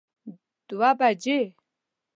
[0.67, 1.39] دوه بجی